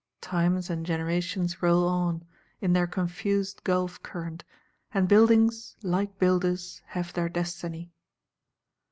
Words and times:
Times 0.21 0.71
and 0.71 0.83
generations 0.83 1.61
roll 1.61 1.87
on, 1.87 2.25
in 2.59 2.73
their 2.73 2.87
confused 2.87 3.63
Gulf 3.63 4.01
current; 4.01 4.43
and 4.91 5.07
buildings 5.07 5.75
like 5.83 6.17
builders 6.17 6.81
have 6.87 7.13
their 7.13 7.29
destiny. 7.29 7.91